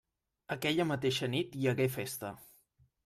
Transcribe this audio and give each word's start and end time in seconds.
Aquella 0.55 0.87
mateixa 0.93 1.29
nit 1.35 1.53
hi 1.59 1.69
hagué 1.73 1.87
festa. 1.99 2.33